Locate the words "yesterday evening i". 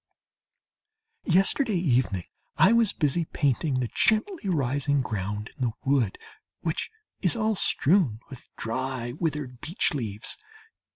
1.27-2.71